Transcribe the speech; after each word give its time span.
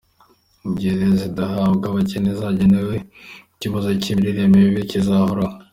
Mu 0.63 0.71
gihe 0.79 0.93
rero 0.99 1.13
zidahabwa 1.23 1.85
abakene 1.87 2.29
zagenewe, 2.39 2.95
ikibazo 3.53 3.89
cy’imirire 4.01 4.43
mibi 4.53 4.81
kizahoraho. 4.91 5.55